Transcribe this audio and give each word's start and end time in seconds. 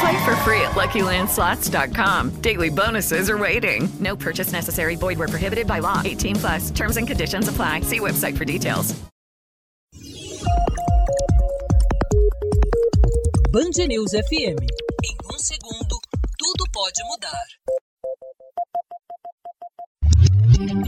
Play 0.00 0.24
for 0.24 0.34
free 0.36 0.62
at 0.62 0.72
LuckyLandSlots.com. 0.72 2.40
Daily 2.40 2.70
bonuses 2.70 3.28
are 3.28 3.36
waiting. 3.36 3.88
No 4.00 4.16
purchase 4.16 4.52
necessary. 4.52 4.96
Void 4.96 5.18
where 5.18 5.28
prohibited 5.28 5.66
by 5.66 5.80
law. 5.80 6.00
18 6.02 6.36
plus. 6.36 6.70
Terms 6.70 6.96
and 6.96 7.06
conditions 7.06 7.48
apply. 7.48 7.82
See 7.82 8.00
website 8.00 8.36
for 8.38 8.46
details. 8.46 8.94
Band 13.52 13.88
News 13.88 14.12
FM. 14.12 14.56
Em 15.04 15.16
um 15.24 15.38
segundo, 15.38 15.98
tudo 16.38 16.64
pode 16.72 17.02
mudar. 17.04 17.46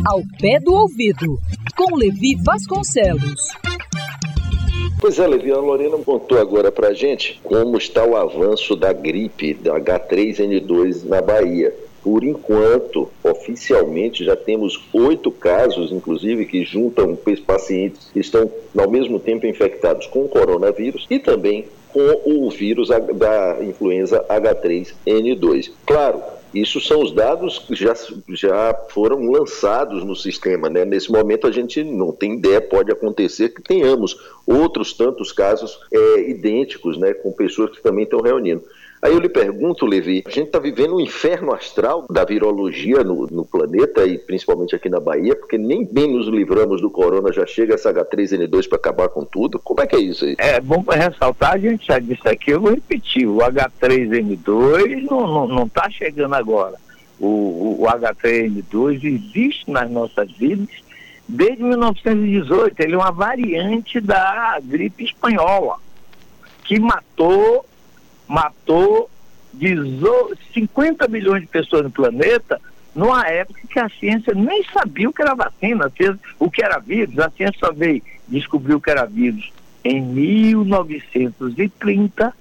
Ao 0.06 0.22
pé 0.40 0.60
do 0.60 0.72
ouvido, 0.72 1.38
com 1.76 1.96
Levi 1.96 2.36
Vasconcelos. 2.44 3.71
Pois 5.02 5.18
é, 5.18 5.26
Levi, 5.26 5.50
a 5.50 5.56
Lorena 5.56 5.98
contou 5.98 6.38
agora 6.38 6.70
pra 6.70 6.94
gente 6.94 7.40
como 7.42 7.76
está 7.76 8.04
o 8.04 8.14
avanço 8.14 8.76
da 8.76 8.92
gripe 8.92 9.52
da 9.52 9.74
H3N2 9.80 11.08
na 11.08 11.20
Bahia. 11.20 11.74
Por 12.04 12.22
enquanto, 12.22 13.10
oficialmente, 13.32 14.24
já 14.24 14.36
temos 14.36 14.88
oito 14.92 15.30
casos, 15.30 15.90
inclusive, 15.90 16.46
que 16.46 16.64
juntam 16.64 17.18
pacientes 17.46 18.10
que 18.12 18.20
estão 18.20 18.50
ao 18.76 18.90
mesmo 18.90 19.18
tempo 19.18 19.46
infectados 19.46 20.06
com 20.06 20.24
o 20.24 20.28
coronavírus 20.28 21.06
e 21.10 21.18
também 21.18 21.66
com 21.92 22.22
o 22.24 22.50
vírus 22.50 22.88
da 22.88 23.58
influenza 23.62 24.24
H3N2. 24.28 25.72
Claro, 25.84 26.22
isso 26.54 26.80
são 26.80 27.02
os 27.02 27.12
dados 27.12 27.58
que 27.58 27.74
já, 27.74 27.94
já 28.28 28.74
foram 28.90 29.30
lançados 29.30 30.04
no 30.04 30.14
sistema. 30.14 30.68
Né? 30.68 30.84
Nesse 30.84 31.10
momento 31.10 31.46
a 31.46 31.50
gente 31.50 31.82
não 31.82 32.12
tem 32.12 32.34
ideia, 32.34 32.60
pode 32.60 32.92
acontecer 32.92 33.50
que 33.50 33.62
tenhamos 33.62 34.16
outros 34.46 34.92
tantos 34.92 35.32
casos 35.32 35.78
é, 35.92 36.30
idênticos, 36.30 36.98
né, 36.98 37.14
com 37.14 37.32
pessoas 37.32 37.70
que 37.70 37.82
também 37.82 38.04
estão 38.04 38.20
reunindo. 38.20 38.62
Aí 39.02 39.12
eu 39.12 39.18
lhe 39.18 39.28
pergunto, 39.28 39.84
Levi, 39.84 40.22
a 40.24 40.30
gente 40.30 40.46
está 40.46 40.60
vivendo 40.60 40.94
um 40.94 41.00
inferno 41.00 41.52
astral 41.52 42.06
da 42.08 42.24
virologia 42.24 43.02
no, 43.02 43.26
no, 43.26 43.44
planeta 43.44 44.06
e 44.06 44.16
principalmente 44.16 44.76
aqui 44.76 44.88
na 44.88 45.00
Bahia, 45.00 45.34
porque 45.34 45.58
nem 45.58 45.84
bem 45.84 46.12
nos 46.12 46.28
livramos 46.28 46.80
do 46.80 46.88
corona, 46.88 47.32
já 47.32 47.44
chega 47.44 47.74
essa 47.74 47.92
H3N2 47.92 48.68
para 48.68 48.78
acabar 48.78 49.08
com 49.08 49.24
tudo. 49.24 49.58
Como 49.58 49.80
é 49.80 49.88
que 49.88 49.96
é 49.96 49.98
isso 49.98 50.24
aí? 50.24 50.36
É 50.38 50.60
bom 50.60 50.84
ressaltar, 50.88 51.54
a 51.54 51.58
gente 51.58 51.84
já 51.84 51.98
disse 51.98 52.28
aqui, 52.28 52.52
eu 52.52 52.60
vou 52.60 52.70
repetir, 52.70 53.26
o 53.26 53.38
H3N2 53.38 55.10
não 55.10 55.64
está 55.64 55.90
chegando 55.90 56.34
agora. 56.34 56.76
O, 57.18 57.26
o, 57.26 57.82
o 57.82 57.86
H3N2 57.86 59.02
existe 59.02 59.68
nas 59.68 59.90
nossas 59.90 60.30
vidas 60.30 60.68
desde 61.28 61.60
1918. 61.60 62.78
Ele 62.78 62.94
é 62.94 62.98
uma 62.98 63.10
variante 63.10 64.00
da 64.00 64.60
gripe 64.62 65.02
espanhola, 65.02 65.78
que 66.62 66.78
matou 66.78 67.66
matou 68.32 69.08
50 70.54 71.06
milhões 71.08 71.42
de 71.42 71.48
pessoas 71.48 71.82
no 71.82 71.90
planeta 71.90 72.58
numa 72.94 73.28
época 73.28 73.60
que 73.68 73.78
a 73.78 73.90
ciência 73.90 74.32
nem 74.34 74.64
sabia 74.64 75.06
o 75.08 75.12
que 75.12 75.20
era 75.20 75.34
vacina, 75.34 75.92
o 76.38 76.50
que 76.50 76.64
era 76.64 76.78
vírus. 76.78 77.18
A 77.18 77.28
ciência 77.30 77.58
só 77.58 77.70
veio 77.72 78.02
descobrir 78.26 78.74
o 78.74 78.80
que 78.80 78.90
era 78.90 79.04
vírus 79.04 79.52
em 79.84 80.00
1930 80.00 82.32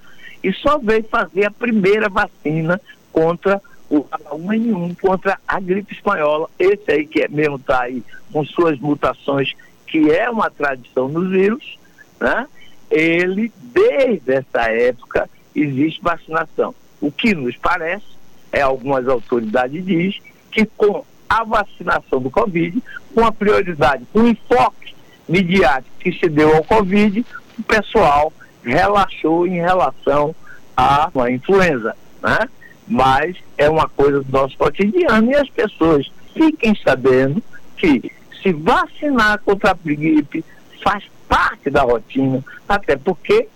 e 0.44 0.54
só 0.54 0.78
veio 0.78 1.04
fazer 1.04 1.44
a 1.46 1.52
primeira 1.52 2.08
vacina 2.08 2.80
contra 3.12 3.62
o 3.90 4.06
H1N1, 4.06 4.98
contra 5.00 5.38
a 5.46 5.60
gripe 5.60 5.94
espanhola. 5.94 6.50
Esse 6.58 6.90
aí 6.92 7.06
que 7.06 7.22
é 7.22 7.28
mesmo 7.28 7.58
está 7.58 7.82
aí 7.82 8.02
com 8.32 8.46
suas 8.46 8.80
mutações, 8.80 9.54
que 9.86 10.10
é 10.10 10.30
uma 10.30 10.50
tradição 10.50 11.10
nos 11.10 11.30
vírus, 11.32 11.78
né? 12.20 12.48
Ele, 12.90 13.52
desde 13.74 14.34
essa 14.34 14.62
época, 14.70 15.30
existe 15.56 16.02
vacinação. 16.02 16.74
O 17.00 17.12
que 17.12 17.34
nos 17.34 17.56
parece, 17.58 18.06
é 18.52 18.62
algumas 18.62 19.08
autoridades 19.08 19.86
diz 19.86 20.20
que 20.52 20.66
com 20.66 21.04
a 21.30 21.44
vacinação 21.44 22.22
do 22.22 22.30
Covid, 22.30 22.82
com 23.16 23.26
a 23.26 23.32
prioridade, 23.32 24.06
com 24.12 24.20
o 24.20 24.28
enfoque 24.28 24.94
midiático 25.28 25.96
que 26.00 26.12
se 26.12 26.28
deu 26.28 26.56
ao 26.56 26.64
Covid, 26.64 27.26
o 27.58 27.64
pessoal 27.64 28.34
relaxou 28.64 29.48
em 29.48 29.56
relação 29.56 30.36
à 30.76 31.10
influenza, 31.30 31.96
né? 32.22 32.40
Mas 32.88 33.38
é 33.58 33.70
uma 33.70 33.88
coisa 33.88 34.22
do 34.22 34.32
nosso 34.32 34.58
cotidiano 34.58 35.32
e 35.32 35.36
as 35.36 35.50
pessoas 35.50 36.12
fiquem 36.34 36.76
sabendo 36.84 37.42
que 37.78 38.12
se 38.42 38.52
vacinar 38.52 39.40
contra 39.40 39.72
a 39.72 39.74
gripe 39.74 40.44
faz 40.84 41.04
parte 41.30 41.70
da 41.70 41.84
rotina, 41.84 42.44
até 42.68 42.98
porque 42.98 43.48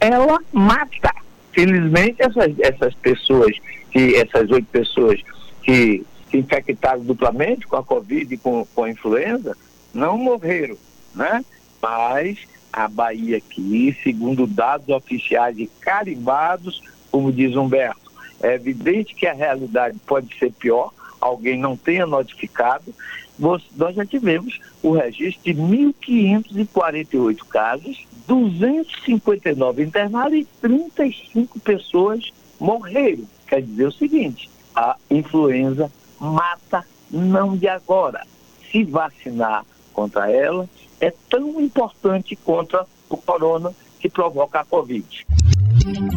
ela 0.00 0.38
mata. 0.52 1.21
Felizmente, 1.52 2.16
essas, 2.18 2.58
essas 2.58 2.94
pessoas, 2.94 3.56
que, 3.90 4.16
essas 4.16 4.50
oito 4.50 4.66
pessoas 4.66 5.20
que 5.62 6.04
se 6.30 6.38
infectaram 6.38 7.02
duplamente 7.02 7.66
com 7.66 7.76
a 7.76 7.84
Covid 7.84 8.32
e 8.32 8.38
com, 8.38 8.66
com 8.74 8.84
a 8.84 8.90
influenza, 8.90 9.56
não 9.92 10.16
morreram, 10.16 10.76
né? 11.14 11.44
Mas 11.80 12.38
a 12.72 12.88
Bahia 12.88 13.36
aqui, 13.36 13.96
segundo 14.02 14.46
dados 14.46 14.88
oficiais 14.88 15.58
e 15.58 15.70
carimbados, 15.80 16.82
como 17.10 17.30
diz 17.30 17.54
Humberto, 17.54 18.10
é 18.42 18.54
evidente 18.54 19.14
que 19.14 19.26
a 19.26 19.34
realidade 19.34 19.98
pode 20.06 20.36
ser 20.38 20.50
pior, 20.52 20.90
alguém 21.20 21.58
não 21.58 21.76
tenha 21.76 22.06
notificado, 22.06 22.94
nós 23.38 23.94
já 23.94 24.06
tivemos 24.06 24.58
o 24.82 24.92
registro 24.92 25.42
de 25.44 25.54
1.548 25.54 27.38
casos 27.48 28.06
259 28.26 29.82
internados 29.82 30.38
e 30.38 30.44
35 30.60 31.60
pessoas 31.60 32.30
morreram. 32.58 33.24
Quer 33.46 33.62
dizer 33.62 33.86
o 33.86 33.92
seguinte: 33.92 34.50
a 34.74 34.96
influenza 35.10 35.90
mata 36.20 36.84
não 37.10 37.56
de 37.56 37.68
agora. 37.68 38.26
Se 38.70 38.84
vacinar 38.84 39.64
contra 39.92 40.30
ela 40.30 40.68
é 41.00 41.12
tão 41.28 41.60
importante 41.60 42.36
contra 42.36 42.86
o 43.10 43.16
corona 43.16 43.72
que 44.00 44.08
provoca 44.08 44.60
a 44.60 44.64
Covid. 44.64 45.26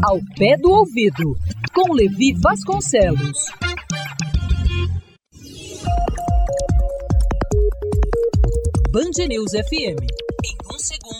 Ao 0.04 0.20
pé 0.38 0.56
do 0.58 0.70
ouvido, 0.70 1.36
com 1.74 1.94
Levi 1.94 2.34
Vasconcelos. 2.40 3.52
Band 8.92 9.28
News 9.28 9.52
FM. 9.52 10.00
Em 10.46 10.74
um 10.74 10.80
segundo. 10.80 11.15